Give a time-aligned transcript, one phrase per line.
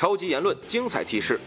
[0.00, 1.38] 超级言论精彩提示。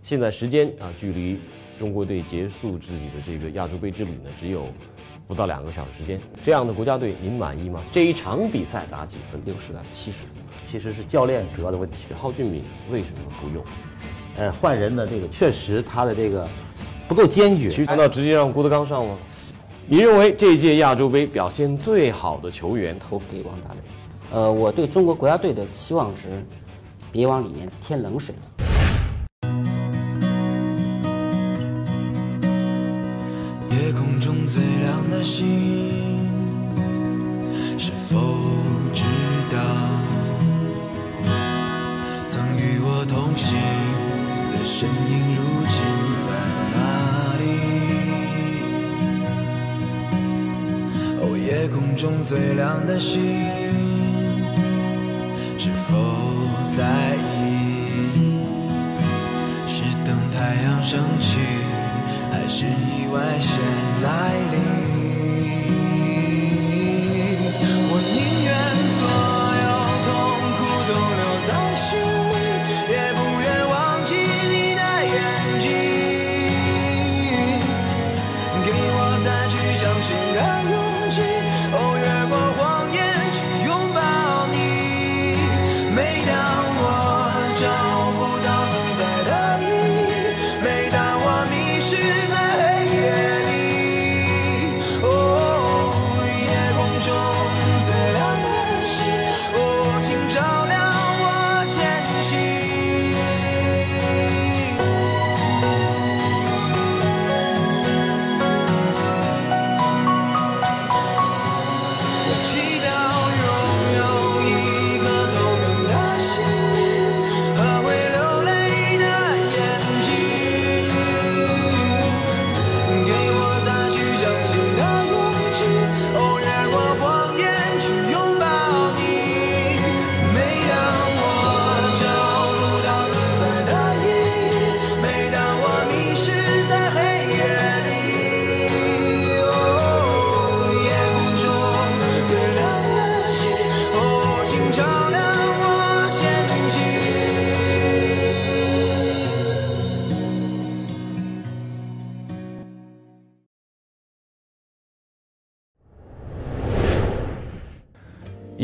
[0.00, 1.40] 现在时间啊，距离
[1.76, 4.68] 中国队结束自己的这个亚洲杯之旅呢，只有
[5.26, 6.20] 不到两个小时时间。
[6.40, 7.82] 这样的国家队，您满意吗？
[7.90, 9.42] 这一场比赛打几分？
[9.44, 12.06] 六十打七十分，其实是教练主要的问题。
[12.14, 12.62] 蒿俊闵
[12.92, 13.64] 为什么不用？
[14.36, 16.48] 呃，换人的这个确实他的这个
[17.08, 17.68] 不够坚决。
[17.68, 19.18] 其实难道直接让郭德纲上吗？
[19.88, 22.96] 你认为这届亚洲杯表现最好的球员？
[23.00, 23.78] 投给王大雷。
[24.30, 26.28] 呃，我对中国国家队的期望值，
[27.12, 28.34] 别往里面添冷水。
[33.70, 35.46] 夜空中最亮的星，
[37.78, 38.16] 是否
[38.92, 39.04] 知
[39.50, 39.58] 道？
[42.24, 43.56] 曾与我同行
[44.52, 45.78] 的身影，如今
[46.16, 46.32] 在
[46.74, 46.76] 哪
[47.38, 47.44] 里？
[51.20, 53.22] 哦，夜空中最亮的星，
[55.58, 56.25] 是否
[56.76, 58.18] 在意？
[59.66, 61.38] 是等太阳升起，
[62.30, 63.58] 还是意外先
[64.02, 65.05] 来临？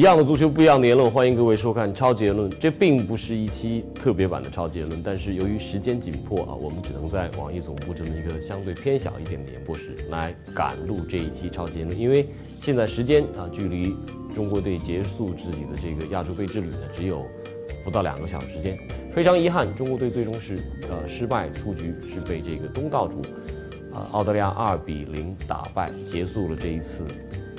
[0.02, 2.50] 一样的足球，不一样的言论，欢迎各位收看《超级言论》。
[2.58, 11.96] 这并不是一期特别版的《超级言论》，但是由于时间紧迫啊，我们只能在网易总部这么一个相对偏小一点的演播室来赶录这一期《超级言论》。
[12.02, 12.26] 因为
[12.60, 13.94] 现在时间啊，距离
[14.34, 17.24] 中国队结束自己的这个亚洲杯之旅呢，只有
[17.84, 18.76] 不到两个小时时间。
[19.12, 20.58] 非常遗憾，中国队最终是
[20.90, 23.22] 呃失败出局，是被这个东道主
[23.94, 27.04] 啊澳大利亚二比零打败，结束了这一次。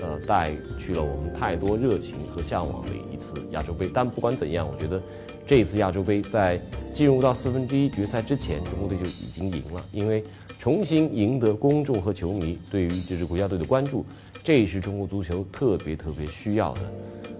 [0.03, 3.90] 呃，带去了我们太多热情和向往的一次亚洲杯。
[3.94, 5.02] 但不管怎样，我觉得
[5.47, 6.59] 这一次亚洲杯在
[6.94, 9.81] 进入到四分之一决赛之前，中国队就已经赢了。
[9.94, 10.22] 因为
[10.59, 14.06] 重新赢得公众和球迷对于这支国家队的关注，
[14.44, 16.81] 这是中国足球特别特别需要的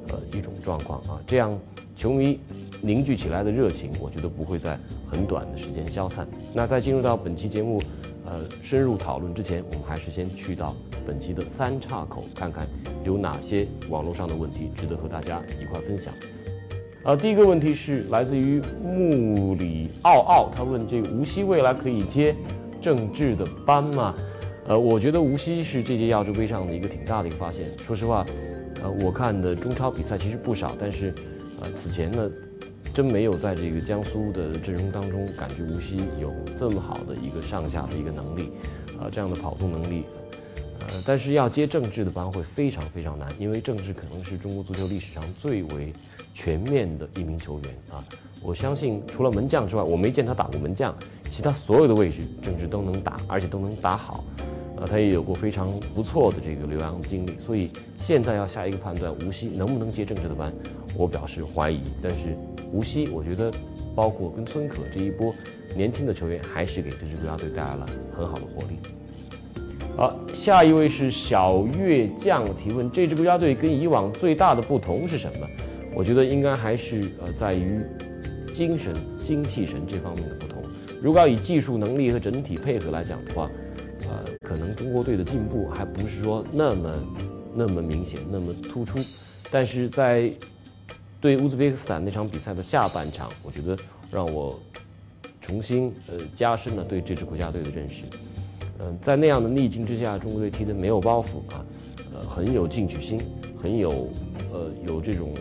[0.10, 1.20] 呃一种状况啊。
[1.28, 1.58] 这样
[1.98, 2.40] 球迷
[2.82, 4.80] 凝聚起来的热情，我觉得不会在
[5.12, 6.26] 很短的时间消散。
[6.54, 7.82] 那在进入到本期节目
[8.26, 10.76] 呃深入讨论之前，我们还是先去到。
[11.06, 12.66] 本期的三岔口，看看
[13.04, 16.14] 有哪些网络上的问题值得和大家一块分享。
[17.04, 22.34] 啊，第一个问题是来自于穆里奥奥，他问这个无锡未来可以接
[22.80, 24.16] 郑智的班吗？
[24.66, 27.68] 呃，我觉得无锡是这届亚洲杯上的一个挺大的一个发现。
[27.80, 28.26] 说实话，
[28.82, 31.14] 呃，我看的中超比赛其实不少，但是
[31.60, 32.32] 呃，此前呢，
[32.94, 38.52] 真没有在这个江苏的阵容当中感觉无锡有这么好的一个上下的一个能力，
[39.00, 40.04] 啊，这样的跑动能力。
[40.82, 45.92] 呃，但是要接郑智的班会非常非常难，因为郑智可能是中国足球历史上最为
[46.36, 48.04] 全面的一名球员啊！
[48.44, 50.96] 我相信除了门将之外，我没见他打过门将，
[51.32, 54.24] 其他所有的位置郑智都能打，而且都能打好。
[54.86, 60.54] 他也有过非常不错的这个留洋经历，所以现在要下一个判断，无锡能不能接正式的班，
[60.98, 61.82] 我表示怀疑。
[62.02, 62.38] 但是
[62.72, 63.52] 无锡，我觉得
[63.96, 65.34] 包括跟孙可这一波
[65.76, 67.86] 年轻的球员，还是给这支国家队带来了
[68.16, 68.78] 很好的活力。
[69.96, 75.48] 好，下一位是小月将提问：这支国家队跟以往最大的不同是什么？
[75.96, 77.80] 我觉得应该还是呃在于
[78.52, 78.92] 精神、
[79.24, 80.64] 精气神这方面的不同。
[81.00, 83.48] 如果要以技术能力和整体配合来讲的话，
[84.54, 87.04] 可能中国队的进步还不是说那么
[87.56, 89.00] 那么明显、那么突出。
[89.50, 90.32] 但是在
[91.20, 93.76] 对乌兹别克斯坦那场比赛的下半场，我觉得
[94.12, 94.60] 让我
[95.42, 98.04] 重新呃加深了对这支国家队的认识。
[98.80, 101.66] 嗯、在那样的逆境之下，中国队踢得没有包袱啊，
[102.14, 103.20] 呃，很有进取心，
[103.60, 104.08] 很有
[104.52, 105.34] 呃有这种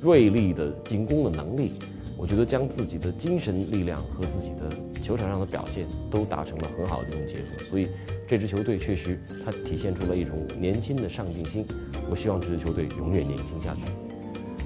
[0.00, 1.74] 锐利的进攻的能力。
[2.16, 7.86] 我觉得将自己的精神力量和自己的球场上的表现都达成了很好的一种结合，所以
[8.28, 11.64] 这支球队确实它体现出了一种年轻的上进心。
[12.10, 13.80] 我希望这支球队永远年轻下去。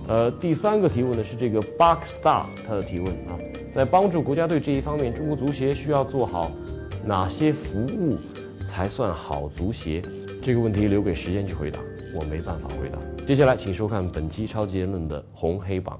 [0.09, 3.38] 呃，第三个提问呢是这个 Buck Star 他的提问啊，
[3.73, 6.50] 在帮助国家队这一方面，中国足协需要做好
[7.06, 8.19] 哪些服务
[8.67, 10.03] 才算好足协？
[10.43, 11.79] 这个问题留给时间去回答，
[12.17, 12.99] 我没办法回答。
[13.25, 15.99] 接下来请收看本期超级言论的红黑榜。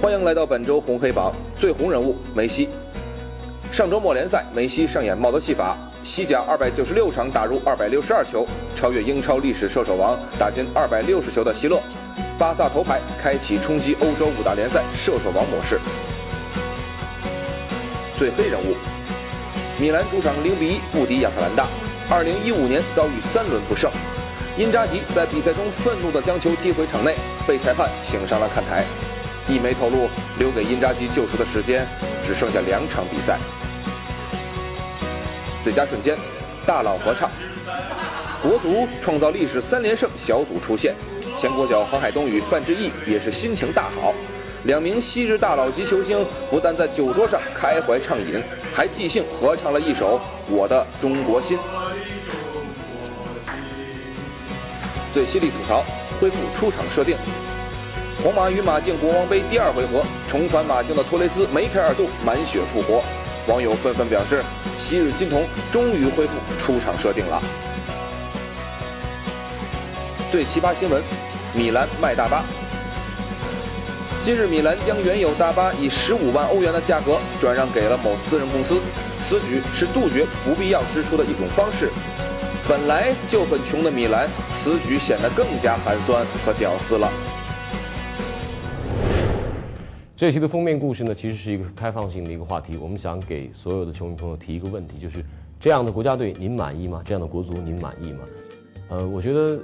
[0.00, 2.68] 欢迎来到本周红黑榜最红人物梅西。
[3.72, 8.46] 上周末联赛，梅西上演帽子戏法，西甲二百九十六场打入二百六十二球，
[8.76, 11.82] 超越英超历史射手王打进二百六十球的希勒。
[12.38, 15.80] 巴萨头牌开启冲击欧洲五大联赛射手王模式。
[18.16, 18.76] 最黑人物，
[19.80, 21.66] 米兰主场零比一不敌亚特兰大，
[22.08, 23.90] 二零一五年遭遇三轮不胜。
[24.56, 27.16] 因扎吉在比赛中愤怒地将球踢回场内，
[27.48, 28.84] 被裁判请上了看台。
[29.48, 31.88] 一媒透露，留给因扎吉救出的时间
[32.22, 33.38] 只剩下两场比赛。
[35.62, 36.16] 最佳瞬间，
[36.66, 37.30] 大佬合唱。
[38.42, 40.94] 国足创造历史三连胜小组出线，
[41.34, 44.12] 前国脚郝海东与范志毅也是心情大好。
[44.64, 48.42] 两名昔日大佬级球星不但在酒桌上开怀畅饮，
[48.74, 50.18] 还即兴合唱了一首
[50.48, 51.58] 《我的中国心》。
[55.12, 55.84] 最犀利吐槽，
[56.20, 57.16] 恢复出场设定。
[58.24, 63.00] 皇马与马竞国王杯第二回合，重返马竞的托雷斯梅开二度，满血复活。
[63.46, 64.42] 网友纷纷表示，
[64.76, 67.40] 昔日金童终于恢复出场设定了。
[70.32, 71.00] 最奇葩新闻：
[71.54, 72.44] 米兰卖大巴。
[74.20, 78.80] 今日米兰将原有大巴以十五万欧元的价格转让给了某私人公司，
[79.20, 81.92] 此举是杜绝不必要支出的一种方式。
[82.66, 87.08] 本来就很穷的米兰，此举显得更加寒酸和屌丝了。
[90.18, 92.76] 这期的封面故事呢，其实是一个开放性的一个话题。
[92.76, 95.24] 我们想给所有的球迷朋友提一个问题，就是
[95.60, 97.00] 这样的国家队您满意吗？
[97.04, 98.24] 这样的国足您满意吗？
[98.88, 99.60] 呃，我觉得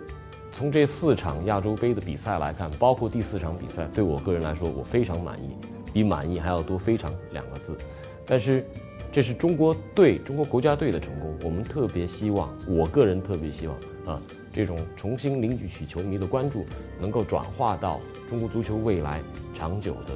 [0.53, 5.57] 从这四场亚洲杯的比赛来看，包括第四场比赛，对我个人来说，我非常满意，
[5.93, 7.77] 比满意还要多“非常”两个字。
[8.25, 8.65] 但是，
[9.11, 14.23] 这是中国队、中国国家队的成功，我们特别希望，我个人特别希望啊，
[14.53, 16.65] 这种重新凝聚起球迷的关注，
[17.01, 17.99] 能够转化到
[18.31, 19.21] 中国足球未来
[19.53, 20.15] 长久的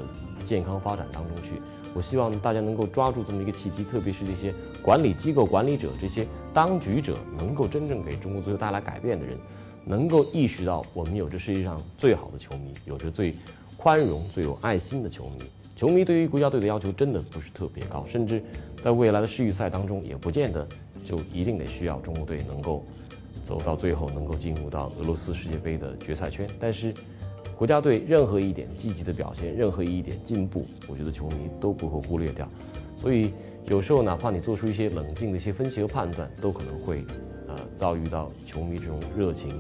[0.48, 1.60] 健康发展当中去。
[1.94, 9.36] 我希望大家能够抓住这么一个契机，特别是这些管理机构管理者、这些当局者，能够真正给中国足球带来改变的人，
[9.84, 13.34] 能够意识到我们有着世界上最好的球迷，有着最
[13.76, 15.44] 宽容、最有爱心的球迷。
[15.74, 18.42] 球迷对于国家队的要求真的不是特别高，甚至
[18.82, 20.66] 在未来的世预赛当中，也不见得
[21.04, 22.84] 就一定得需要中国队能够
[23.44, 26.46] 走到最后，能够进入到俄罗斯世界杯的决赛圈。
[26.60, 26.92] 但是，
[27.58, 32.48] 国家队任何一点积极的表现，任何一点进步，我觉得球迷都不会忽略掉。
[32.96, 33.32] 所以，
[33.66, 37.04] 有时候哪怕你做出一些冷静的一些分析和判断，都可能会
[37.48, 39.50] 呃遭遇到球迷这种热情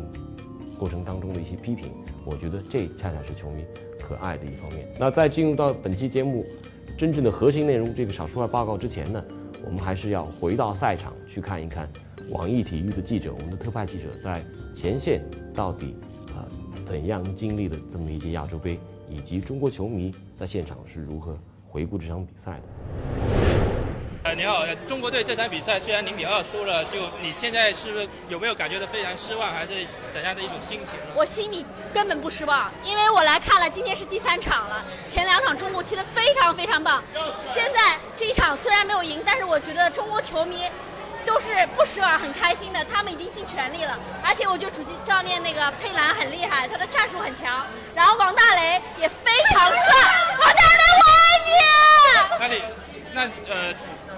[0.78, 1.90] 过程当中的一些批评。
[2.24, 3.64] 我觉得这恰恰是球迷
[4.00, 4.86] 可爱的一方面。
[4.96, 6.46] 那在进入到本期节目
[6.96, 9.20] 真正的核心内容这个少数派报告之前呢，
[9.66, 11.88] 我们还是要回到赛场去看一看
[12.30, 14.40] 网易体育的记者，我们的特派记者在
[14.72, 15.20] 前线
[15.52, 15.96] 到底、
[16.88, 18.80] 怎样经历了这么一届亚洲杯，
[19.10, 22.62] 以及中国球迷在现场是如何回顾这场比赛的。
[24.24, 26.92] 呃，你好，呃中国队这场比赛虽然零比二输了，就
[27.22, 29.74] 你现在是不是有没有感觉到非常失望，还是
[30.14, 30.94] 怎样的一种心情？
[31.14, 37.04] 我心里根本不失望，因为我来看了，今天是第三场了，前两场中国踢得非常非常棒。
[37.44, 40.56] 现在这一场虽然没有赢，但是我觉得中国球迷
[41.28, 43.98] 都是不失望、很开心的，他们已经尽全力了。
[44.24, 49.94] 而且我觉得主教练那个佩兰很厉害，他的战术很强，然后王大雷也非常帅，
[50.40, 51.50] 王大雷我爱你。
[52.40, 52.62] 那你，
[53.12, 53.20] 那
[53.52, 53.74] 呃，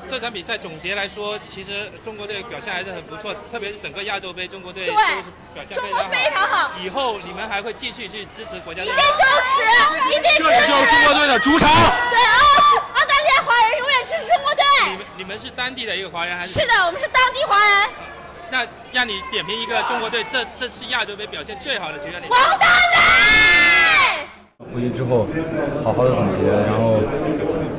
[0.08, 9.04] 这场比赛总结来说，其实中国队表现还是很不错，特别是整个亚洲杯，中国队都是表现中国非非常好以后你们还会继续去支持国家队一定。
[9.04, 9.62] 支持，
[10.08, 10.60] 一定支持。
[10.60, 11.68] 这就是中国队的主场。
[12.08, 12.38] 对啊，
[12.94, 14.64] 澳大利亚华人永远支持中国队。
[14.90, 16.58] 你们你们是当地的一个华人还是？
[16.58, 17.88] 是的，我们是当地华人。
[18.50, 24.26] 那让你点评一个中国队这这次亚洲杯表现最好的球员，你王大雷。
[24.74, 25.26] 回去之后
[25.84, 26.98] 好好的总结，然后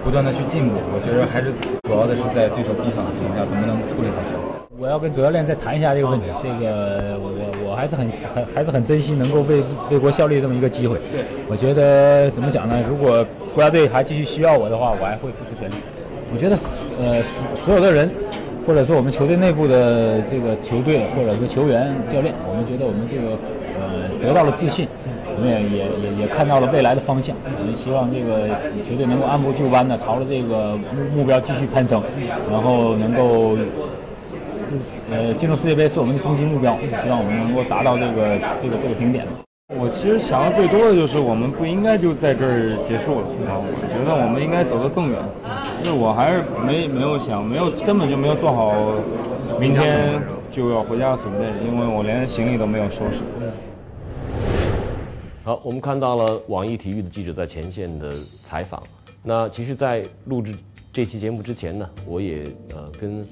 [0.04, 0.80] 不断的去进步。
[0.80, 1.52] 我觉得还是
[1.84, 4.40] 主要的是在对手逼抢的情况下，怎么能处理好球。
[4.80, 6.28] 我要跟主教练再谈一下这个问题。
[6.42, 7.30] 这个我
[7.68, 10.98] 我还是很很还是很珍惜能够为为国效力这么一个机会。
[11.12, 12.82] 对我觉得怎么讲呢？
[12.88, 15.76] 如果国家队还继续需要我的话，我还会付出全力。
[16.34, 16.56] 我觉得
[17.00, 18.10] 呃所所有的人，
[18.66, 23.38] 或者说我们球队内部的这个球队或者说球员、教练，我们觉得我们这个
[23.78, 24.88] 呃得到了自信，
[25.36, 27.36] 我们也也也也看到了未来的方向。
[27.60, 28.48] 我们希望这个
[28.84, 32.02] 球队能够按部就班的朝着这个目目标继续攀升，
[32.50, 33.58] 然后能够。
[34.72, 34.78] 是
[35.12, 39.28] 呃，进入世界杯是我们的终极目标，希望我们能够达到这个这个这个顶点。
[39.74, 43.56] 我其实想的最多的就是我们不应该就在这儿结束了啊！
[43.56, 45.18] 我觉得我们应该走得更远。
[45.82, 48.76] 就是我还是没没有想，没有根本就没有做好
[49.58, 53.24] 明天就要回家的准备，因为我连行李都没有收拾。
[55.46, 58.12] 好，我们看到了网易体育的记者在前线的
[58.46, 58.84] 采访。
[59.24, 60.54] 那其实，在录制
[60.92, 62.44] 这期节目之前呢，我也
[62.76, 63.26] 呃跟。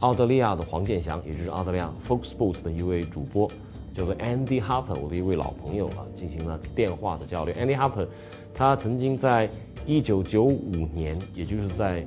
[0.00, 3.48] 澳大利亚的黄健翔，也就是澳大利亚 Fox Sports 的一位主播，
[3.94, 7.54] 叫做 Andy Harper，我的一位老朋友啊，进行了电话的交流。
[7.54, 8.06] Andy Harper，
[8.52, 9.48] 他曾经在
[9.86, 12.06] 1995年，也就是在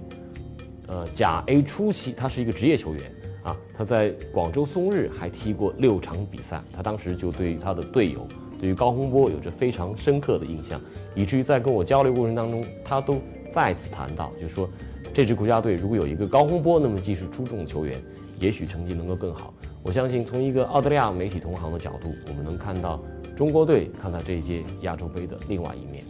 [0.87, 3.03] 呃甲 A 初期，他是一个职业球员
[3.43, 6.61] 啊，他在广州松日还踢过六场比赛。
[6.71, 8.27] 他当时就对于他的队友，
[8.59, 10.79] 对于高洪波有着非常深刻的印象，
[11.15, 14.69] 以至于在跟我交流过程当中，他都再次谈到，就是说。
[15.13, 17.99] 这支国家队如果有一个高洪波那么技术出众的球员，
[18.39, 19.51] 也许成绩能够更好。
[19.86, 23.00] 我相信从一个澳大利亚媒体同行的角度，我们能看到
[23.36, 26.04] 中国队看到这一届亚洲杯的另外一面。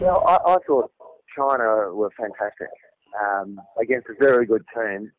[0.00, 0.90] Well, I, I thought
[1.36, 2.70] China were fantastic
[3.14, 5.12] um, against a very good team,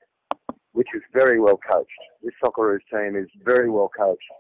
[0.74, 2.02] which is very well coached.
[2.22, 4.32] This Socceroos team is very well coached,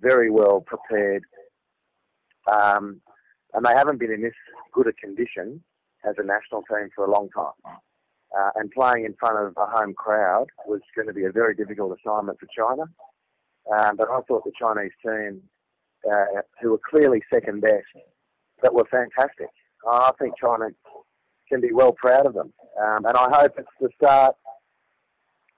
[0.00, 1.24] very well prepared,
[2.46, 3.00] um,
[3.54, 4.36] and they haven't been in this
[4.72, 5.62] good a condition
[6.04, 7.54] as a national team for a long time.
[8.37, 11.55] Uh, and playing in front of a home crowd was going to be a very
[11.55, 12.83] difficult assignment for China.
[13.73, 15.41] Um, but I thought the Chinese team,
[16.09, 17.85] uh, who were clearly second best,
[18.61, 19.47] but were fantastic.
[19.87, 20.67] I think China
[21.47, 22.53] can be well proud of them.
[22.81, 24.35] Um, and I hope it's the start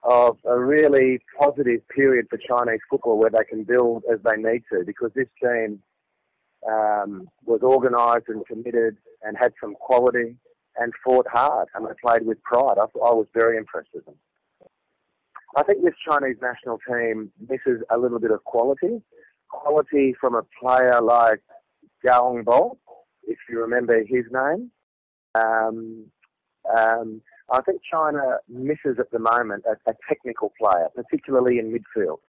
[0.03, 4.63] of a really positive period for Chinese football where they can build as they need
[4.71, 5.81] to because this team
[6.67, 10.35] um, was organised and committed and had some quality
[10.79, 12.77] and fought hard and they played with pride.
[12.77, 14.15] I, I was very impressed with them.
[15.55, 19.01] I think this Chinese national team misses a little bit of quality.
[19.49, 21.41] Quality from a player like
[22.03, 22.77] Gao Hongbo,
[23.23, 24.71] if you remember his name.
[25.35, 26.05] Um,
[26.75, 27.21] um,
[27.51, 32.19] I think China misses at the moment a, a technical player, particularly in midfield.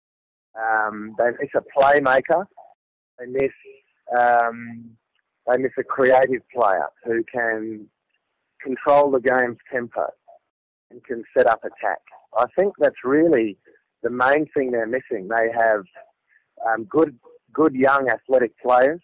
[0.59, 2.47] Um, they miss a playmaker.
[3.19, 3.53] They miss
[4.19, 4.97] um,
[5.47, 7.87] they miss a creative player who can
[8.63, 10.07] control the game's tempo
[10.91, 11.99] and can set up attack.
[12.37, 13.57] I think that's really
[14.03, 15.29] the main thing they're missing.
[15.29, 15.85] They have
[16.69, 17.19] um, good,
[17.53, 19.01] good young athletic players.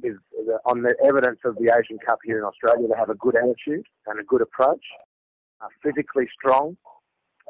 [0.00, 0.16] With
[0.64, 3.84] on the evidence of the Asian Cup here in Australia, they have a good attitude
[4.06, 4.84] and a good approach.
[5.60, 6.76] Uh, physically strong.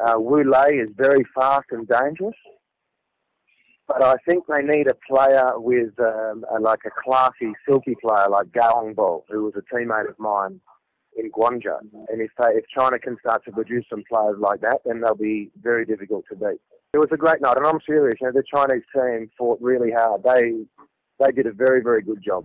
[0.00, 2.36] Uh, Wu Lei is very fast and dangerous.
[3.86, 8.28] But I think they need a player with um, a, like a classy, silky player
[8.28, 10.60] like Gao Bo, who was a teammate of mine
[11.17, 11.79] in Guangzhou.
[12.09, 15.15] And if, they, if China can start to produce some players like that, then they'll
[15.15, 16.59] be very difficult to beat.
[16.93, 18.21] It was a great night, and I'm serious.
[18.21, 20.23] You know, the Chinese team fought really hard.
[20.23, 20.65] They
[21.19, 22.43] they did a very very good job.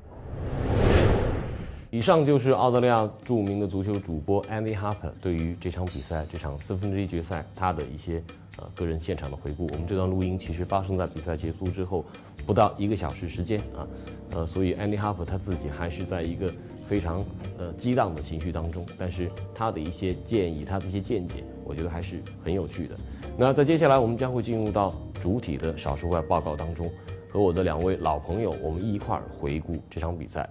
[1.90, 8.22] 以上就是澳大利亚着名的足球主播 Andy Harper 对于这场比赛、这场四分之一决赛他的一些
[8.58, 9.66] 呃个人现场的回顾。
[9.66, 12.04] 我们这段录音其实发生在比赛结束之后
[12.46, 13.88] 不到一个小时时间啊，
[14.32, 16.52] 呃，所以 Andy Harper 他自己还是在一个
[16.87, 17.23] 非常
[17.57, 22.95] 呃激荡的情绪当中，但是他的一些建议、他的一些见解，我觉得还是很有趣的。
[23.37, 26.89] 那在接下来我们将会进入到主体的少数外报告当中，
[27.29, 30.47] 和我的两位老朋友，我们一块儿回顾这场比赛。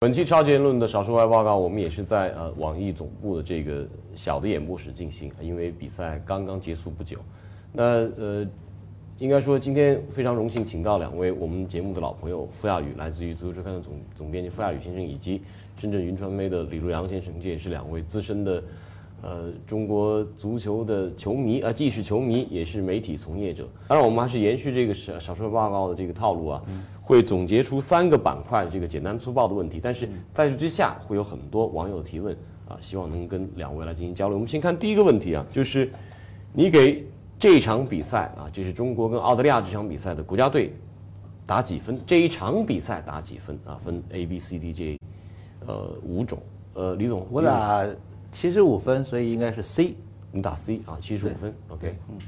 [0.00, 7.18] 本期超级言论的少数外报告，我们也是在呃网易总部的这个小的演播室进行，因为比赛刚刚结束不久。
[7.72, 7.82] 那
[8.16, 8.46] 呃，
[9.18, 15.42] 应该说今天非常荣幸请到两位我们节目的老朋友，傅亚宇来自于足球周刊的总总编辑傅亚宇先生，以及
[15.76, 18.62] 深圳云传媒的李路阳先生，这也是两位资深的
[19.20, 23.68] 呃中国足球的球迷啊，既是球迷也是媒体从业者。
[23.88, 26.62] 当然，我们还是延续这个少少数报告的这个套路啊。
[27.02, 32.36] 会总结出三个板块，这个简单粗暴的问题，但是在这之下会有很多网友提问
[32.68, 34.36] 啊，希望能跟两位来进行交流。
[34.36, 35.90] 我们先看第一个问题啊，就是
[36.52, 37.04] 你给
[37.38, 40.74] 这场比赛啊，这是中国跟澳大利亚这场比赛的国家队
[41.46, 42.00] 打几分？
[42.04, 43.78] 这一场比赛打几分啊？
[43.82, 44.98] 分 A、B、C、D、J，
[45.66, 46.38] 呃，五种。
[46.74, 47.86] 呃，李总，我打
[48.32, 49.94] 七十五分，所以应该是 C。
[50.30, 51.96] 你打 C 啊，七十五分，OK。
[52.10, 52.18] 嗯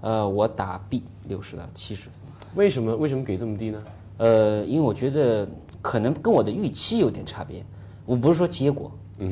[0.00, 2.12] 呃，我打 B 六十到七十分。
[2.54, 3.82] 为什么为什么给这么低呢？
[4.18, 5.46] 呃，因为我觉得
[5.80, 7.64] 可能跟我的预期有点差别。
[8.06, 8.90] 我不是说结果，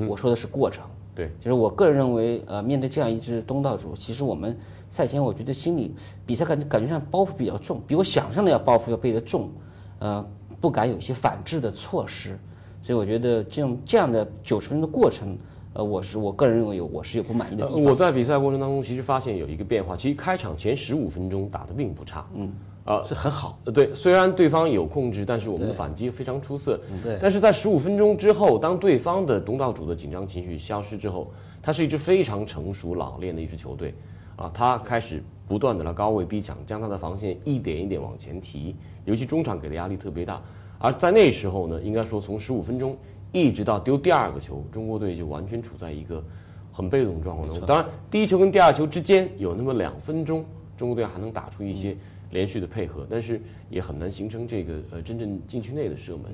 [0.09, 0.85] 我说的是过程。
[1.15, 4.57] 对，就是我个人认为，呃，面对这样一支东道主，其实我们
[4.89, 9.51] 赛前我觉得心里比赛感觉感觉上包袱比较重，比我想象的要包袱要背得重，
[9.99, 10.25] 呃，
[10.61, 12.39] 不敢有一些反制的措施。
[12.83, 15.37] 所以我觉得这种这样的九十分钟的过程，
[15.75, 17.83] 呃，我是我个人认为有我是有不满意的地方。
[17.83, 22.51] 我在比赛过程当中其实发现有一个变化，其实开场前十五分钟打得并不差，嗯，
[22.85, 23.59] 啊，是很好。
[23.65, 26.81] 呃，对，虽然对方有控制，但是我们的反击非常出色。
[27.03, 27.19] 对。
[27.21, 31.31] 但是在十五分钟之后，当对方的东道主的紧张情绪消失之后，
[31.63, 33.95] 他是一支非常成熟老练的一支球队，
[34.37, 40.43] 啊，他开始不断的来高位逼抢，将他的防线一点一点往前提，尤其中场给的压力特别大。
[40.79, 42.97] 而在那时候呢，应该说从十五分钟
[43.31, 46.25] 一直到丢第二个球，中国队就完全处在一个
[46.73, 47.67] 很被动的状况当中。
[47.69, 50.43] 当然，第一球跟第二球之间有那么两分钟，
[50.77, 51.95] 中国队还能打出一些
[52.31, 56.25] 连续的配合，但是也很难形成这个呃真正禁区内的射门。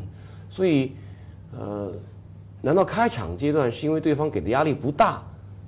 [0.48, 0.92] 所以，
[1.58, 1.92] 呃，
[2.62, 5.22] 难道开场阶段是因为对方给的压力不大，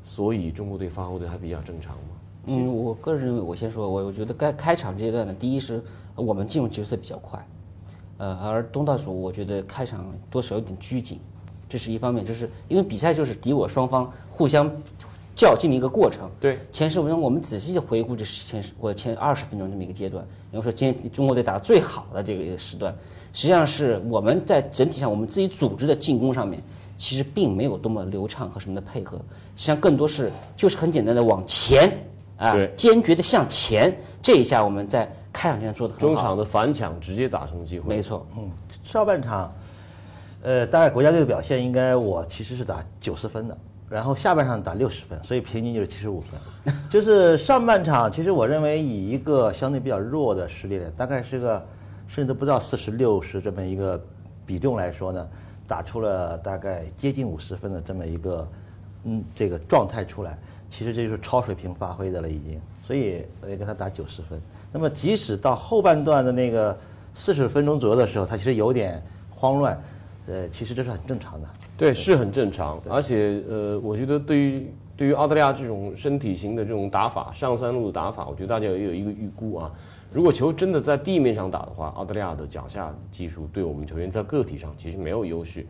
[0.04, 2.08] 所以中国队发挥的还比较正常吗？
[2.46, 5.82] 嗯，我个人认为，我先说，我我觉得该开场阶段呢，第一是
[6.14, 7.46] 我们进入角色比较快。
[8.18, 11.20] 呃，而东道主我觉得开场多少有点拘谨，
[11.68, 14.70] 这是一方面，就是因为比赛就是敌我双方互相
[15.38, 16.28] 较劲的一个过程。
[16.40, 22.92] 对，前十分钟我们仔细回顾这前十或前二十分钟这么一个阶段，比如说今天中国队打的最好的这个时段，
[23.32, 26.60] 实际上是我们在整体上我们自己组织的进攻上面，
[26.96, 29.22] 其实并没有多么流畅和什么的配合，实
[29.62, 31.96] 际上更多是就是很简单的往前
[32.36, 35.10] 啊，坚决的向前，这一下我们在。
[35.30, 37.94] 开场阶段做的很好，中场的反抢直接打成机会。
[37.94, 38.50] 没错，嗯，
[38.82, 39.52] 上半场，
[40.42, 43.56] 呃，大概国家队的表现应该我其实是打九十分的，
[43.88, 46.74] 然后下半场打六十分，所以平均就是七十五分。
[46.90, 51.66] 就是上半场，其实我认为以一个相对比较弱的实力，大概是个
[52.06, 53.98] 甚至不到四十六十这么一个
[54.44, 55.26] 比重来说呢，
[55.66, 58.48] 打出了大概接近五十分的这么一个
[59.04, 64.40] 嗯这个状态出来，其实这就是超水平发挥的了已经，所以我也给他打九十分。
[64.70, 66.76] 那么，即使到后半段的那个
[67.14, 69.80] 四十分钟左右的时候，他其实有点慌乱，
[70.26, 71.48] 呃，其实这是很正常的。
[71.78, 72.78] 对，是很正常。
[72.90, 79.72] 而且，呃，我觉得对于对于澳大利亚这种身体型的这种打法，上三路的打法，我觉得大家也有一个预估啊。
[80.12, 85.64] 如果球真的在地面上打的话，澳大利亚的脚下技术对我们球员在个体上其实没有优势。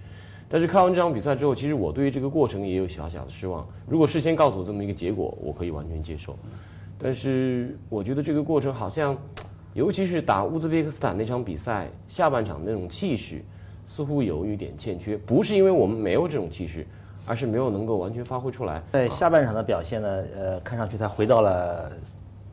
[0.48, 3.68] 但是看完这场比赛之后，其实我对于这个过程也有小小的失望。
[3.86, 6.34] 如果事先告诉我这么一个结果，我可以完全接受。
[6.96, 9.14] 但是我觉得这个过程好像，
[9.74, 13.44] 尤其是打乌兹别克斯坦那场比赛下半场那种气势，
[13.88, 15.16] 似乎有一点欠缺。
[15.16, 16.86] 不是因为我们没有这种气势，
[17.24, 18.82] 而是没有能够完全发挥出来。
[18.92, 21.90] 在下半场的表现呢，呃，看上去他回到了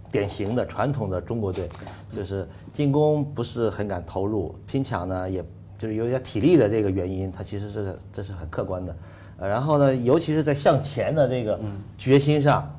[0.09, 1.67] 典型的传统的中国队，
[2.15, 5.43] 就是进攻不是很敢投入，拼抢呢，也
[5.77, 8.95] 就是有点体力的这个原因，他其实是这是很客观的。
[9.37, 11.59] 呃，然后呢，尤其是在向前的这个
[11.97, 12.71] 决心上。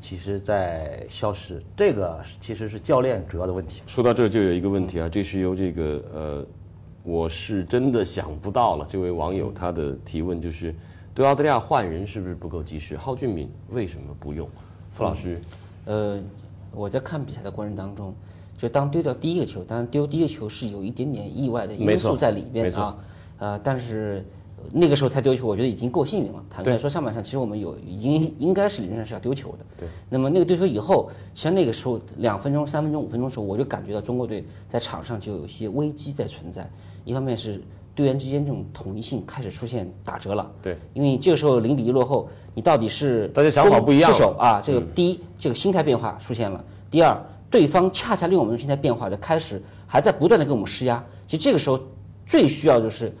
[0.00, 3.80] 其实，在消失，这个其实是教练主要的问题。
[3.86, 6.46] 说到这儿，就有一个问题啊，这是由这个呃，
[7.04, 8.86] 我是真的想不到了。
[8.88, 10.74] 这位网友他的提问就是，
[11.14, 12.96] 对澳大利亚换人是不是不够及时？
[12.96, 14.48] 蒿俊闵为什么不用？
[14.90, 15.38] 傅老师，
[15.84, 16.18] 呃，
[16.72, 18.14] 我在看比赛的过程当中，
[18.56, 22.96] 就当丢掉第一个球，当然丢第一个球是有一点点意外的因素在里面啊，
[23.38, 24.24] 呃，但是。
[24.72, 26.42] 那个时候才丢球，我觉得已经够幸运了。
[26.48, 29.66] 坦白说，上半场其实我们有已经应该是理论上是要丢球的。
[29.78, 29.86] 对。
[30.08, 36.66] 那么那个丢球以后，其实那个时候两分钟、三分钟、五分钟的时候，我就感觉到中国队在场上就有一些危机在存在。
[37.04, 37.62] 一方面是
[37.94, 40.50] 队员之间这种统一性开始出现打折了。
[40.62, 40.76] 对。
[40.92, 44.60] 因为这个时候零比一落后，你到底是大家想法不一样，失手啊？
[44.60, 46.58] 这个第一，这个心态变化出现了；
[46.90, 47.16] 第二，
[47.50, 51.04] 对方恰恰利用我们的心态变化，就开始还在不断的给我们施压。
[51.26, 51.78] 其实这个时候
[52.26, 53.14] 最需要就是。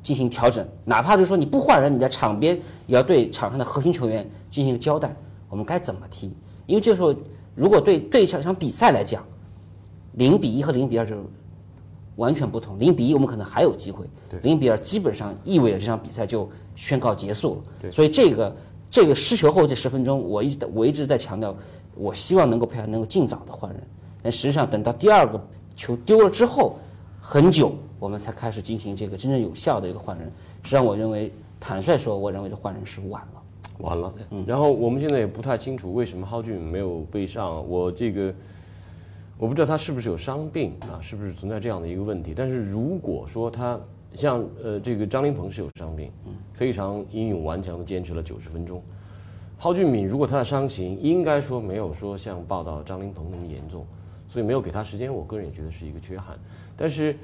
[0.00, 5.14] 进行调整，哪怕就是说你不换人，你在场边也要对场上的核心球员进行一个交代，
[5.50, 6.32] 我们该怎么踢？
[6.66, 7.14] 因为这时候
[7.54, 9.22] 如果对对这场比赛来讲，
[10.12, 11.16] 零比一和零比二就
[12.18, 12.78] 完全不同。
[12.78, 14.04] 零比一我们可能还有机会，
[14.42, 17.90] 零比二基本上意味着这场比赛就宣告结束了。
[17.90, 18.56] 所以这个
[18.90, 21.56] 这个失球后这十分钟，我一直我一直在强调，
[21.94, 23.82] 我希望能够培养能够尽早的换人。
[24.22, 25.40] 但实际上等到第二个
[25.74, 26.76] 球丢了之后，
[27.20, 27.72] 很久。
[28.00, 30.30] 我们才开始进行这个真正有效的一个换人，
[30.62, 33.42] 实际上我认为，坦率说，我认为这换人是晚了。
[33.78, 34.14] 晚了。
[34.46, 38.32] 然后我们现在也不太清楚为什么蒿俊闵没有被上，我这个
[39.38, 42.32] 我不知道他是不是有伤病啊，是不是存在这样的一个问题。
[42.36, 43.78] 但是如果说他
[44.12, 46.10] 像呃这个张琳芃是有伤病，
[46.52, 48.82] 非常英勇顽强的坚持了九十分钟。
[49.60, 53.86] 蒿俊闵如果他的伤情应该说没有说像报道张琳芃那么严重，
[54.28, 56.36] 所以没有给他时间，我个人也觉得是一个缺憾。
[56.76, 57.16] 但是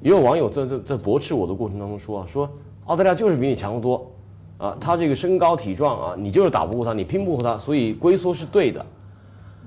[0.00, 2.50] 也有网友在在在驳斥我的过程当中说啊，说
[2.86, 4.10] 澳大利亚就是比你强得多，
[4.56, 8.84] 啊，他这个身高体壮啊，你就是打不过他，你拼不过他，所以龟缩是对的。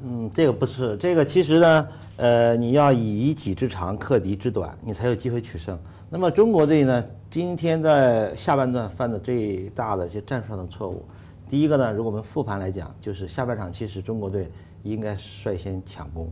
[0.04, 1.88] 嗯，这个不是，这个其实呢，
[2.18, 5.78] 呃，你要以己之长克敌之短，你才有机会取胜。
[6.10, 11.06] 那么中国队呢，今天在下半段犯的最大的一些战术上的错误，
[11.48, 14.50] 第一个呢，如果我们复盘来讲，就是下半场其实中国队
[14.82, 16.28] 应该率先抢攻，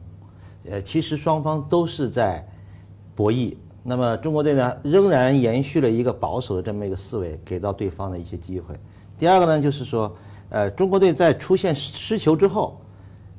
[0.67, 2.43] 呃，其实双方都是在
[3.13, 3.55] 博弈。
[3.83, 8.73] 那么中国队呢，仍然延续了一个保守的这么一个思维，给到对方的一些机会。
[9.17, 10.11] 第二个呢，就是说，
[10.49, 12.81] 呃，中国队在出现失球之后，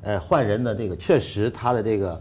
[0.03, 2.21] 呃，换人的这个确实他的这个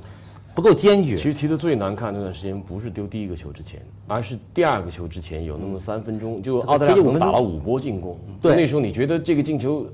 [0.53, 1.15] 不够坚决。
[1.15, 8.17] 其实踢得最难看那段时间，不是丢第一个球之前，而是第二个球之前有那么三分钟，就澳大利亚可能打了五波进攻。
[8.41, 9.85] 对那时候你觉得这个进球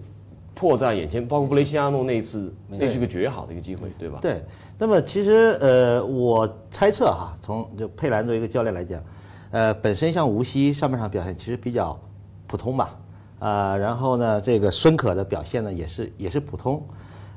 [0.53, 4.19] 迫在眼前，包括布雷西亚诺那一次，那是个绝好的一个机会，对吧？
[4.21, 4.41] 对，
[4.77, 9.03] 那么其实呃，我猜测哈，从就佩兰作为一个教练来讲，
[9.51, 11.99] 呃，本身像无锡上半场表现其实比较
[12.47, 12.95] 普通吧，
[13.39, 16.81] 啊、然后呢，这个孙可的表现呢也是也是普通，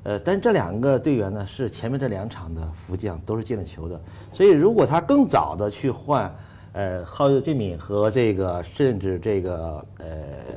[0.09, 4.01] 呃，但这两个队员呢是前面这两场的福将都是进了球的，
[4.33, 6.35] 所以如果他更早的去换，
[6.73, 10.07] 呃，蒿俊闵和这个甚至这个呃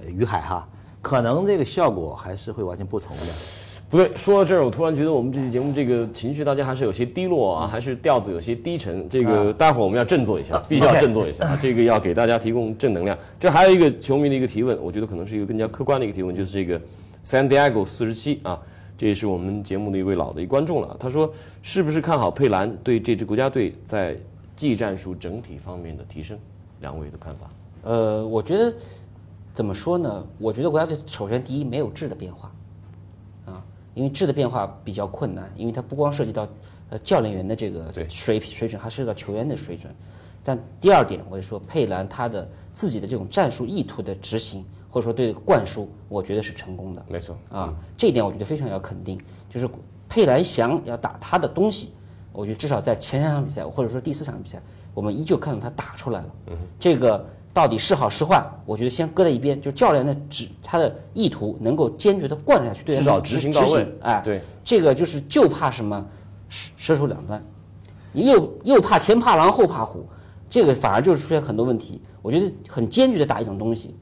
[0.08, 0.66] 于海哈，
[1.02, 3.34] 可能这个效果还是会完全不同的。
[3.90, 9.10] 不对，说到这儿，我突然觉得我们这期节目这个情绪大家还是有些低落啊，还是调子有些低沉。
[9.10, 13.18] 这个待会儿我们要振作一下，必须要振作一下，这个要给大家提供正能量。
[13.38, 16.80] 这还有一个球迷的一个提问，我觉得可能是一个更加客观的一个提问，就是这个
[17.26, 18.58] San Diego 四十七啊，
[19.02, 20.96] 这也是我们节目的一位老的一观众了。
[21.00, 21.34] 他说，
[21.64, 24.16] 是不是看好佩兰对这支国家队在
[24.56, 26.38] 技战术整体方面的提升？
[26.82, 27.50] 两位的看法？
[27.82, 28.72] 呃，我觉得
[29.54, 30.24] 怎么说呢？
[30.38, 32.52] 我觉得国家队首先第一没有质的变化，
[33.48, 36.48] 啊，因为质的变化比较困难，因为它不光涉及到
[36.92, 39.92] 呃教练员的这个水平水准，还涉及到球员的水准。
[40.44, 47.04] 但第二点，我就说佩兰他的自己的这种战术意图的执行，或者说对灌输，我觉得是成功的。
[47.08, 49.68] 没错啊，这一点我觉得非常要肯定，就是
[50.10, 51.94] 佩兰想要打他的东西，
[52.34, 54.62] 我觉得至少在前三场比赛，或者说第四场比赛，
[54.94, 56.30] 我们依旧看到他打出来了。
[56.48, 66.06] 嗯这个到底是好是坏，我觉得先搁在一边，就教练的指他的意图能够坚决的灌下去，对至少执行到位哎，对，这个就是就怕什么
[66.50, 67.42] 蛇蛇手两端，
[68.12, 70.06] 你又又怕前怕狼后怕虎，
[70.50, 72.02] 这个反而就是出现很多问题。
[72.22, 73.96] 我觉得很坚决的打一种东西，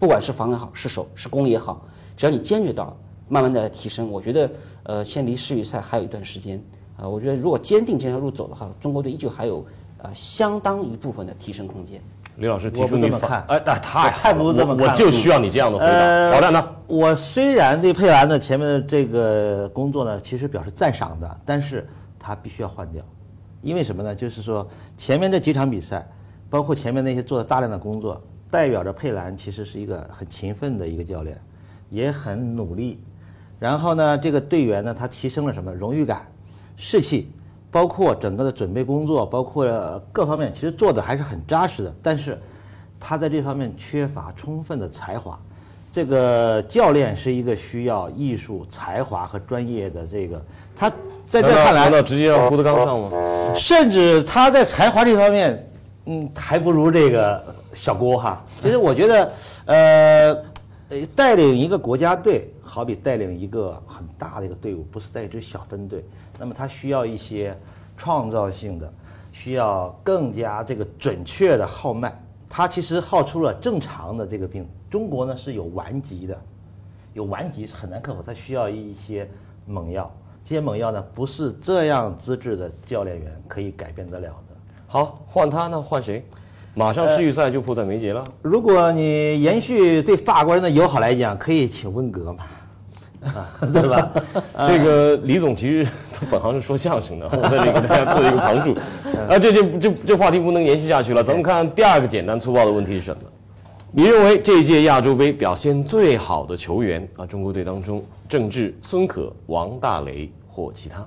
[0.00, 1.86] 不管是防也好，是守是攻也好，
[2.16, 2.96] 只要你坚决到，
[3.28, 4.50] 慢慢的提升，我觉得
[4.84, 6.60] 呃，现在离世预赛还有一段时间
[6.96, 9.64] 啊、我觉得如果坚定这条路走的话，中国队依旧还有
[9.98, 12.02] 呃相当一部分的提升空间。
[12.36, 15.90] 李老师提我出你反不这么看哎，那太我太不这么看我我就需要你这样的回答。
[15.90, 16.76] 呃挑战呢？
[16.86, 21.86] 我虽然对佩兰的前面的这个工作呢，其实表示赞赏的，但是
[22.18, 23.02] 他必须要换掉，
[23.62, 24.14] 因为什么呢？
[24.14, 26.06] 就是说前面这几场比赛，
[26.48, 31.40] 包括前面那些做了大量的工作，代表着佩兰其实是一个很勤奋的一个教练，
[31.88, 33.00] 也很努力。
[33.58, 36.26] 然后呢，这个队员呢，他提升了什么荣誉感、
[36.76, 37.30] 士气，
[37.70, 39.66] 包括整个的准备工作，包括
[40.12, 41.94] 各方面，其实做的还是很扎实的。
[42.02, 42.38] 但是
[42.98, 45.38] 他在这方面缺乏充分的才华。
[45.92, 50.40] 这个教练是一个需要艺术、才华和专业的这个，
[50.74, 50.88] 他
[51.26, 53.10] 在这看来难道直接让郭德纲上吗？
[53.56, 55.69] 甚至他在才华这方面，
[56.06, 58.42] 嗯，还不如这个小郭哈。
[58.60, 59.32] 其实我觉得，
[59.66, 60.32] 呃，
[60.88, 66.04] 呃，带领一个国家队，好比带领一个很大的一个队伍，不是在一支小分队，
[66.38, 67.56] 那么他需要一些
[67.96, 68.92] 创造性的，
[69.30, 72.18] 需要更加这个准确的号脉。
[72.48, 74.66] 他其实号出了正常的这个病。
[74.90, 76.36] 中国呢是有顽疾的，
[77.12, 79.30] 有顽疾是很难克服，它需要一些
[79.66, 80.10] 猛药。
[80.42, 84.49] 这些猛药呢，不是这样资质的教练员可以改变得了的。
[84.92, 86.20] 好，换他那换谁？
[86.74, 88.24] 马上世预赛就迫在眉睫了。
[88.42, 92.44] 如果你延续对法国人的友好来讲，可以请温格嘛，
[93.32, 94.10] 啊， 对吧？
[94.66, 98.74] 这个李总其实他本行是说相声的，我在这里给大家做一个旁述。
[99.28, 103.22] 啊，这这这这话题不能延续下去了，咱们看第二个简单粗暴的问题是什么？
[103.92, 111.06] 你认为这届亚洲杯表现最好的球员啊，中国队当中，郑智、孙可、王大雷或其他？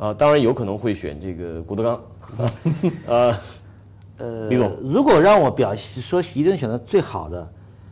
[0.00, 2.00] 啊，当然有可能会选这个郭德纲。
[3.06, 3.36] 呃，
[4.16, 7.46] 呃，李总如果让我表说一定选择最好的，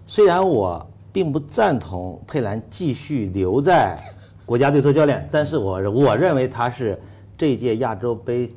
[0.06, 3.98] 虽然我并不赞同佩兰继续留在
[4.46, 6.98] 国家队做教练，但是我我认为他是
[7.36, 8.50] 这届亚洲杯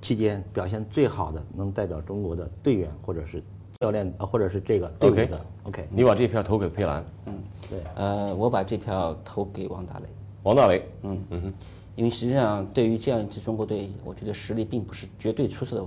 [0.00, 3.42] 期间表现最好的，能代表中国的队员或者是
[3.80, 5.40] 教练，啊或者是这个队伍的。
[5.64, 7.34] OK，你把这票投给佩兰，嗯，
[7.68, 10.04] 对呃，我把这票投给王大雷。
[10.42, 11.52] 王大雷，嗯嗯哼，
[12.00, 15.84] 因为实际上对于这样一支中国队，我觉得实力并不是绝对出色的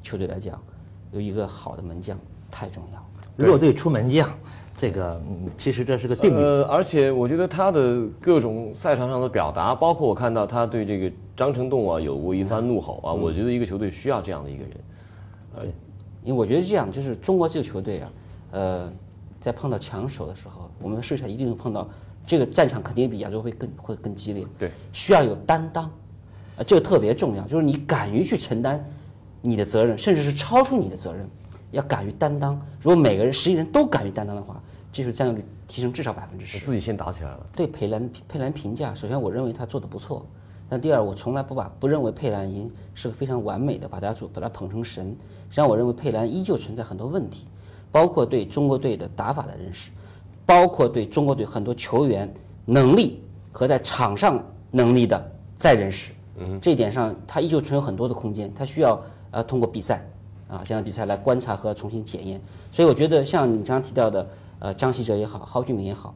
[0.00, 0.58] 球队来讲，
[1.12, 2.18] 有一个好的门将
[2.50, 3.06] 太重要。
[3.36, 4.26] 弱队出门将，
[4.78, 6.42] 这个嗯其实这是个定律。
[6.42, 15.70] 呃，而且我觉得他的各种赛场上的表达，包括我看到他对这个张成栋啊有过一番怒吼啊，我觉得一个球队需要这样的一个人。
[16.24, 18.12] 因为我觉得这样，就是中国这个球队啊，
[18.52, 18.92] 呃，
[19.38, 21.86] 在碰到强手的时候，我们的世界赛一定会碰到
[22.26, 24.44] 这个战场，肯定比亚洲会更会更激烈。
[24.58, 25.84] 对，需要有担当，
[26.56, 28.84] 啊，这个特别重要，就是你敢于去承担
[29.40, 31.28] 你的责任，甚至是超出你的责任，
[31.70, 32.60] 要敢于担当。
[32.80, 36.58] 如果每个人十一人都敢于担当的话，这时候战斗力提升至少百分之十。
[36.58, 37.46] 自己先打起来了。
[37.56, 40.24] 对佩兰佩兰评价，首先我认为他做的不错，
[40.68, 45.06] 那第二我从来不把不认为佩兰已经是个非常完美的，把他做把他捧成神。
[45.48, 47.46] 实际上我认为佩兰依旧存在很多问题，
[47.90, 49.90] 包括对中国队的打法的认识，
[50.44, 52.32] 包括对中国队很多球员
[52.64, 56.12] 能力和在场上能力的再认识。
[56.38, 59.00] 嗯，这一点上他依旧存有很多的空间，他需要
[59.30, 60.04] 呃通过比赛
[60.48, 62.40] 啊这样的比赛来观察和重新检验。
[62.70, 64.28] 所以我觉得像你刚刚提到的
[64.58, 66.14] 呃张稀哲也好，蒿俊闵也好，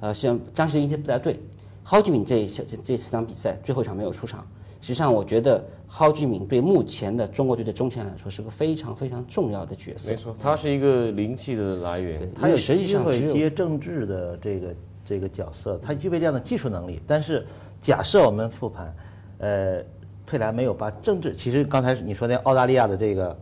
[0.00, 1.38] 呃像张稀哲一直不在队，
[1.84, 4.46] 蒿俊闵这这这四场比赛最后一场没有出场。
[4.80, 10.10] 实际上，我觉得蒿俊闵对目前的中国队的中前来说是个非常非常重要的角色。
[10.10, 12.30] 没错，他是一个灵气的来源。
[12.32, 17.00] 他有实际上只有接政治的这个这个角色，他具备这样的技术能力。
[17.06, 17.44] 但是
[17.80, 18.94] 假设我们复盘，
[19.38, 19.82] 呃，
[20.24, 23.36] 佩兰没有把政治，其实刚才你说那澳大利亚的这个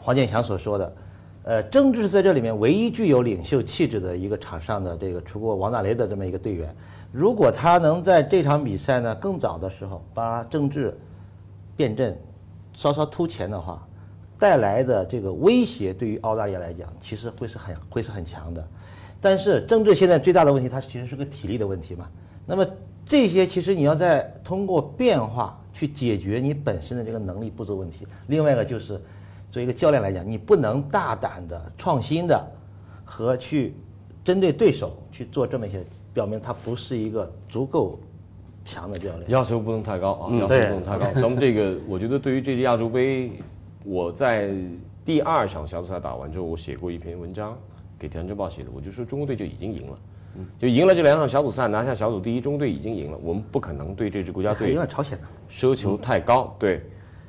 [0.00, 0.92] 黄健翔所说的，
[1.44, 6.74] 呃，政治是在这里面唯一具有领袖气质的一个场上的这个，除过王大雷的这么一个队员。
[7.12, 10.98] 如果他能在这场比赛呢更早的时候把政治
[11.76, 12.18] 变阵
[12.74, 13.86] 稍稍突前的话，
[14.38, 18.66] 带来的这个威胁对于澳大利亚来讲，其实会是很会是很强的。
[19.20, 22.08] 但是政治现在最大的问题，它其实是个体力的问题嘛。
[22.46, 22.66] 那么
[23.04, 28.06] 这些其实你要在通过变化去解决你本身的这个能力不足问题。
[28.26, 28.94] 另外一个就是，
[29.50, 32.44] 作为一个教练来讲，你不能大胆的、创新的
[33.04, 33.76] 和去
[34.24, 37.98] 针对对手去做这么一些，表明他不是一个足够
[38.64, 39.30] 强的教练。
[39.30, 41.20] 要求不能太高啊，嗯要求不能太高。
[41.20, 43.32] 咱们这个，我觉得对于这届亚洲杯，
[43.84, 44.54] 我在
[45.04, 47.58] 第二场小组赛打完之后，我写过一篇文章
[47.98, 49.98] 给《天津报》写的，我就说中国队就已经赢了，
[50.58, 53.18] 就赢了这两场小组赛，拿下小组第一，中国队已经赢了。
[53.22, 55.26] 我们不可能对这支国家队有点朝鲜的。
[55.50, 56.82] 奢求太高，对，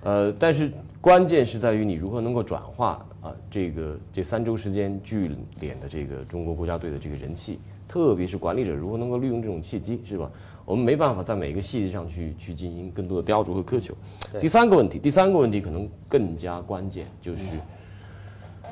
[0.03, 10.29] 呃，但是关键是在于你如何能够转化啊这个这三周时间聚敛的这个中国国家队的这个人气，特别是管理者如何能够利用这种契机，是吧？
[10.65, 13.93] 我们没办法在每个细节上去去进行更多的雕琢和苛求。
[14.39, 17.43] 第三个问题，第三个问题可能更加关键，就是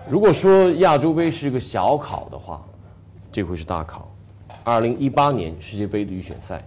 [0.09, 2.65] 如果说亚洲杯是个小考的话，
[3.31, 4.09] 这回是大考。
[4.63, 6.63] 二零一八年世界杯的预选赛，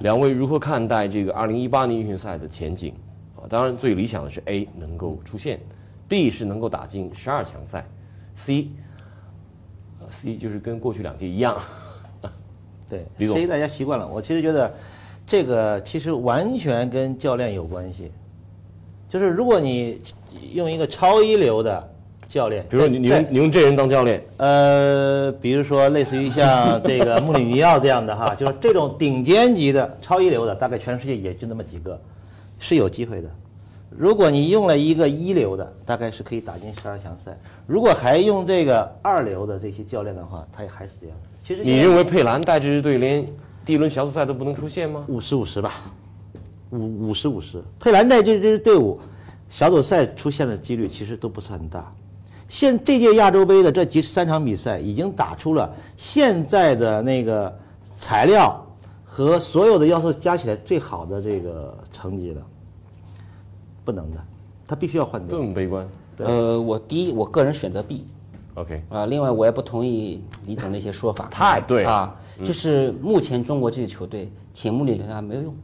[0.00, 2.94] 两位如何看待这个二零一八年预选赛的前景？
[3.36, 5.60] 啊，当然最理想的是 A 能够出现
[6.08, 7.86] ，B 是能够打进十二强赛
[8.34, 8.68] ，C，呃
[10.10, 11.60] C 就是跟过去两届一样，
[12.88, 14.06] 对，C 大家习惯了。
[14.06, 14.72] 我其实觉得，
[15.26, 18.10] 这个其实完全跟教练有关系。
[19.08, 20.00] 就是如果你
[20.52, 21.90] 用一个超一流的
[22.28, 31.98] 教练，比如说你你用你用这人当教练，呃，比如说类似于像这个穆里尼奥这样的哈，就是这种顶尖级的、超一流的，大概全世界也就那么几个，
[32.58, 33.30] 是有机会的。
[33.90, 37.36] 如果你用了一个一流的，大概是可以打进十二强赛。
[37.66, 41.16] 如果还用这个二流的这些教练的话，他也还是这样。
[41.42, 43.26] 其实你认为佩兰带这支队连
[43.64, 45.04] 第一轮小组赛都不能出线吗？
[45.08, 45.72] 五十五十吧，
[46.70, 47.62] 五五十五十。
[47.80, 49.00] 佩兰带这支队伍，
[49.48, 51.90] 小组赛出现的几率其实都不是很大。
[52.46, 57.54] 现这届亚洲杯的这几三场比赛，已经打出了现在的那个
[57.98, 58.62] 材料
[59.04, 62.42] 和所有的要素加起来最好的这个成绩了。
[63.88, 64.22] 不能的，
[64.66, 65.42] 他必须要换这掉。
[65.42, 68.04] 么悲观呃，我第一，我个人选择 B。
[68.52, 75.56] ？OK，啊，另外我也不同意李总那些说法，太 对啊，就是目前中国这支球队，请穆里尼奥没有用，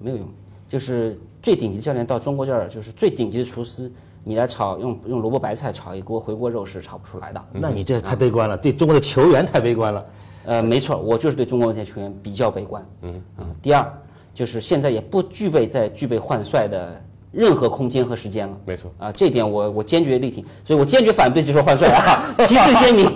[0.00, 0.26] 没有用，
[0.68, 3.88] 就是最顶级教练到中国这儿，就是最顶级的厨师，
[4.24, 7.40] 你来炒用用萝卜白菜炒一锅回锅肉是炒不出来的。
[7.52, 10.04] 那你这太悲观了，对中国的球员太悲观了。
[10.46, 12.84] 呃，没错，我就是对中国问题球员比较悲观。
[13.02, 13.86] 嗯啊，第二
[14.34, 17.00] 就是现在也不具备在具备换帅的
[17.32, 18.56] 任何空间和时间了。
[18.64, 18.90] 没错。
[18.98, 23.08] 啊，这点我我坚决力挺，所以我坚决反对接受换帅啊，旗帜鲜明。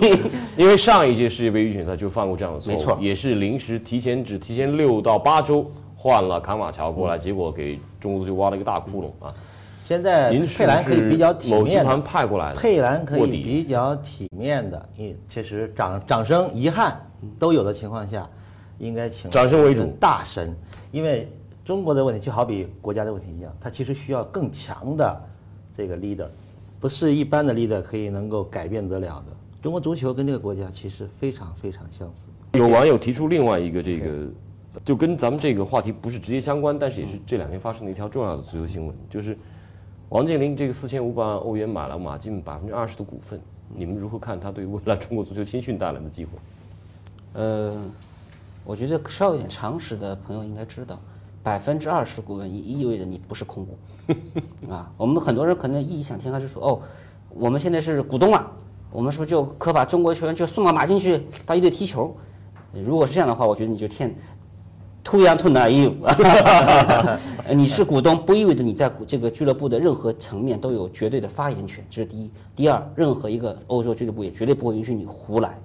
[0.57, 2.97] 因为上一届世界杯预选赛就犯过这样的错误，没错。
[3.01, 9.33] 也是临时提前只提前六到八周换了卡马乔过来，结果给中国足球挖了一个大窟窿啊。
[9.87, 16.99] 现在佩兰可以比较体面的，某集团派过来的，佩兰可以比较体面的，你其实掌掌声、遗憾
[17.37, 18.27] 都有的情况下，
[18.79, 19.85] 应该请掌声为主。
[19.99, 20.55] 大神，
[20.91, 21.31] 因为
[21.65, 25.21] 中国的问题就好比国家的问题一样，它其实需要更强的
[25.73, 26.27] 这个 leader，
[26.79, 29.35] 不是一般的 leader 可以能够改变得了的。
[29.63, 32.27] 中国足球跟这个国家其实非常非常相似。
[32.53, 34.27] 有网友提出另外一个这个，
[34.85, 39.35] 就跟咱们这个话题不是直接相关，但是也是这两天发生的一条重要的足球新闻，就是
[40.09, 43.41] 王健林这个四千五百万欧元买了马竞百分之二十的股份，
[43.75, 46.31] 你们如何看他对未来中国足球青训带来的机会？
[47.33, 47.81] 呃，
[48.63, 50.99] 我觉得稍有点常识的朋友应该知道，
[51.45, 53.77] 百分之二十股份意意味着你不是控股
[54.67, 54.91] 啊。
[54.97, 56.81] 我们很多人可能异想天开，就说哦，
[57.29, 58.51] 我们现在是股东了，
[58.91, 62.11] 我们是不是就可把中国球员就送到马竞去当一队踢球？
[62.83, 64.11] 如果是这样的话，我觉得你就天
[65.03, 65.93] too young too naive，
[67.53, 72.31] 你是股东不意味着你在这个俱乐部的任何层面都有绝对的发言权，这是第一。
[72.55, 75.55] 第二，任何一个欧洲俱乐部也绝对不会允许你胡来。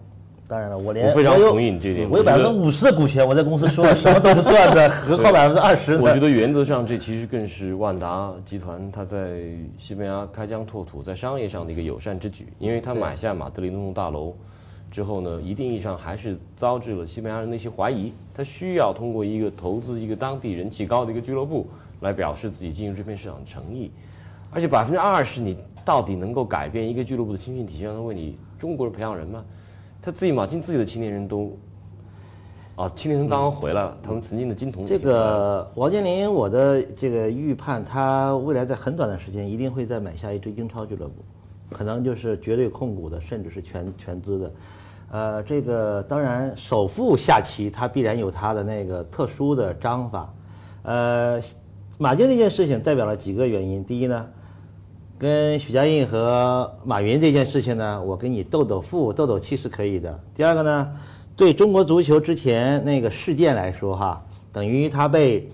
[0.50, 6.02] 当然了，我连我非常同意你这点我有百分之五十的股权，我在公司说了什么都不算的， 何况百分之二十的。
[6.02, 9.42] 我觉得原则上这其实更是万达集团它在
[9.78, 14.34] 西班牙开疆拓土，在商业上的一个友善之举，因为它买下马德里那栋大楼
[14.90, 21.68] 之后呢，一定意义上还是遭致了西班牙人的一些怀疑，他需要通过一个投资一个当地人气高的一个俱乐部
[22.00, 23.88] 来表示自己进入这片市场的诚意，
[24.50, 29.44] 而且百分之二十你到底能够改变一个俱乐部的青训体系，让他为你中国人培养人吗？
[30.02, 31.56] 他自己马竞自己的青年人都。
[32.76, 41.14] 啊，青年人刚刚回来了，他们曾经的金童这个王健林，我的这个预判，他未来在很短的时间一定会再买下一支英超俱乐部，
[41.70, 44.52] 可能就是绝对控股的，甚至是全全资的。
[45.10, 50.32] 呃，这个当然首富下棋，他必然有他的那个特殊的章法。
[50.82, 51.38] 呃，
[51.98, 54.26] 马竞这件事情代表了几个原因，第一呢，
[55.20, 60.18] 跟许家印和马云这件事情呢，我跟你斗斗富、斗斗气是可以的。
[60.34, 60.88] 第二个呢，
[61.36, 65.46] 对中国足球之前那个事件来说，哈，等于他被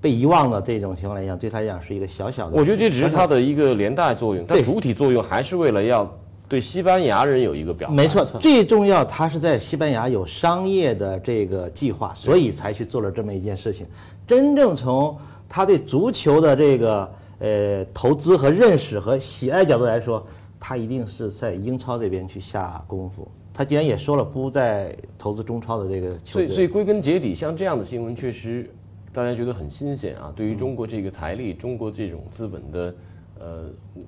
[0.00, 2.56] 被遗忘的这种情况来讲，对他来讲是一个小小的。
[2.56, 6.08] 我觉得这只是他的一个连带作用，但主体作用还是为了要
[6.48, 7.92] 对西班牙人有一个表达。
[7.92, 13.84] 没错，最重要，他是在西班牙有商业的这个计划，所以才去做了这么一件事情。
[14.24, 15.18] 真正从
[15.48, 20.24] 他对足球的这个呃投资和认识和喜爱角度来说，
[20.60, 23.26] 他一定是在英超这边去下功夫。
[23.52, 28.70] 他既然也说了不再投资中超的这个球所以，队，所以归根结底，像这样的新闻确实
[29.12, 30.32] 大家觉得很新鲜啊。
[30.36, 32.94] 对于中国这个财力、中国这种资本的
[33.38, 33.64] 呃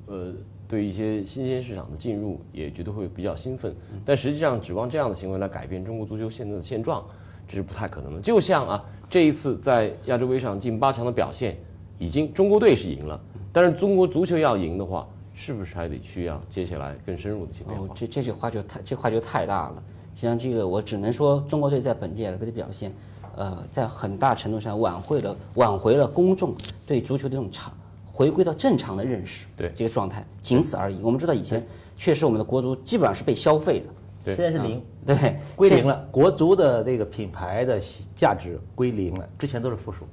[0.06, 0.32] 呃，
[0.68, 3.74] 对一些新鲜市场的进入，也觉得会比较兴奋。
[4.04, 7.04] 但实际上，指望这样的行为来改变中国足球现在的现状，
[7.48, 8.20] 这是不太可能的。
[8.20, 11.58] 就像啊，这一次在亚洲杯上进八强的表现，
[12.02, 13.20] 已经中国队是赢了，
[13.52, 17.86] 但是中国足球要赢的话，是不是还得需要接下来更深入的一些变化？
[17.86, 19.80] 哦，这这句话就太这话就太大了。
[20.16, 22.92] 实际上，这个我只能说，中国队在本届的表现，
[23.36, 27.72] 呃，在很大程度上挽回了挽回了公众对足球的这种常
[28.12, 31.00] 回归到正常的认识，对这个状态，仅此而已。
[31.02, 31.64] 我们知道以前
[31.96, 33.86] 确实我们的国足基本上是被消费的，
[34.24, 36.04] 对现在是零，对，归零了。
[36.10, 37.80] 国足的这个品牌的
[38.16, 40.04] 价值归零了，之前都是负数，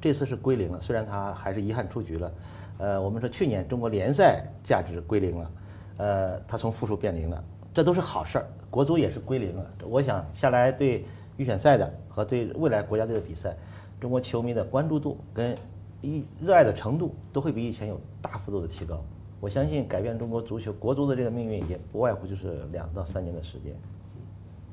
[0.00, 0.80] 这次是归零了。
[0.80, 2.32] 虽然他还是遗憾出局了，
[2.78, 5.50] 呃，我们说去年中国联赛价值归零了，
[5.98, 8.46] 呃，他从负数变零了，这都是好事儿。
[8.70, 9.70] 国足也是归零了。
[9.84, 11.04] 我想下来对
[11.36, 13.56] 预选赛的和对未来国家队的比赛，
[14.00, 15.56] 中国球迷的关注度跟
[16.00, 19.02] 一热爱的程度都会比以前有大幅度的提高。
[19.40, 23.72] 我相信改变中国足球国足的这个命运，也不外乎就是两到三年的时间。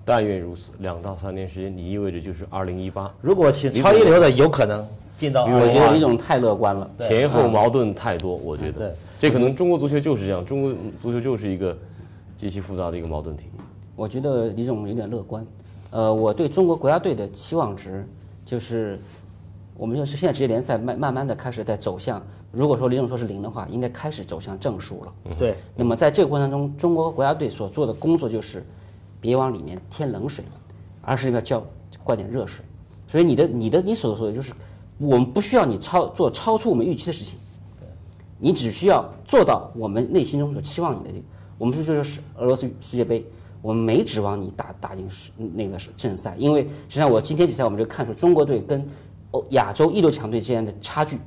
[0.03, 3.13] 但愿如此，两到三年时间，你意味着就是二零一八。
[3.21, 6.89] 如果请超一流的，有可能进到我觉得李总太乐观了。
[6.99, 11.77] 前后矛盾太多，我觉对得这可能中国足球就是这样，中国足球就是一个
[12.35, 13.45] 极其复杂的一个矛盾体。
[13.95, 15.45] 我觉得李总有点乐观。
[15.91, 18.05] 呃，我对中国国家队的期望值
[18.45, 18.99] 就是，
[19.77, 22.21] 我们就是现在职业联赛慢慢慢的开始在走向，
[22.51, 25.13] 如果说李总说是零的话，应该开始走向正数了。
[25.39, 28.61] 对，那么在这个过程中，中国国家队所做的工作就是，
[29.21, 30.43] 别往里面添冷水，
[31.01, 31.63] 而是应该叫
[32.03, 32.65] 灌点热水。
[33.07, 34.51] 所以你的你的你所说的就是，
[34.97, 37.37] 我们不需要你超做超出我们预期的事情，
[38.39, 41.23] 你只需要做到我们内心中所期望你的这个。
[41.57, 43.25] 我们说这就是俄罗斯世界杯，
[43.61, 45.07] 我们没指望你打打进
[45.53, 48.85] 那个世正赛，因为实际上我今天比赛我们就看出中国队跟
[49.31, 51.17] 欧亚洲一流强队之间的差距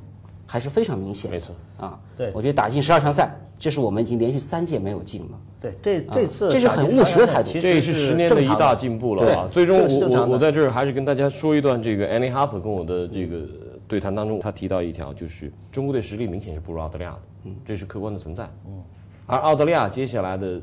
[0.49, 1.31] 还是非常明显。
[1.31, 5.41] 没错啊，对我觉得打进十二强赛，这是我们已经连续三届没有进了。
[5.61, 9.49] 对，这这次啊这是很务实的态度这也是十年的一大进步了啊！
[9.53, 13.47] 最终我我我在这儿还是跟大家说一段这个 Annie Harper 跟我的这个
[13.87, 18.83] 对谈当中，他提到一条，就是中国队实力明显是不如澳大利亚的，嗯，这是客观的存在，嗯，
[19.27, 20.61] 而澳大利亚接下来的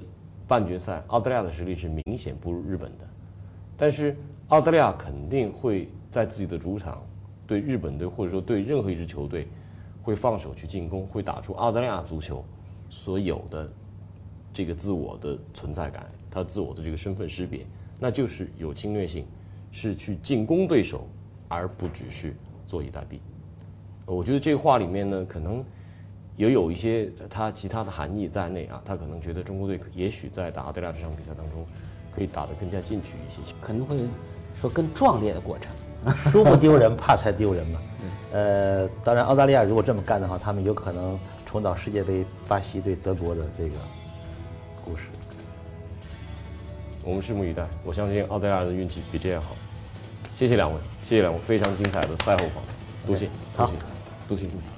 [0.47, 3.05] 半决赛，澳大利亚的实力是明显不如日本的，
[3.75, 4.15] 但是
[4.47, 7.03] 澳大利亚肯定会在自己的主场
[7.45, 9.45] 对日本队或者说对任何一支球队
[10.05, 12.45] 会放手去进攻，会打出澳大利亚足球
[12.91, 13.67] 所有的
[14.53, 17.65] 这个自我的存在感，他自我的这个身份识别，
[17.99, 19.25] 那就是有侵略性，
[19.71, 21.07] 是去进攻对手，
[21.47, 22.35] 而不只是
[22.67, 23.17] 坐以待毙。
[24.05, 25.65] 我觉得这个话里面呢，可能
[26.37, 28.79] 也有一些他其他的含义在内啊。
[28.85, 31.65] 他可能觉得中国队也许在打澳大利亚这场比赛当中，
[32.13, 33.41] 可以打得更加进取一些。
[33.59, 33.97] 可能会
[34.53, 35.73] 说更壮烈的过程。
[36.31, 37.79] 输不丢人，怕才丢人嘛。
[38.31, 43.75] 呃，当然，澳大利亚如果这么干的话，他们有可能重蹈世界杯巴西对德国的这个
[44.83, 45.03] 故事。
[47.03, 47.65] 我们拭目以待。
[47.83, 49.55] 我相信澳大利亚人的运气比这样好。
[50.35, 53.73] 谢谢两位，谢谢两位非常精彩的赛后访谈，多谢，多谢，
[54.27, 54.74] 多谢，多谢。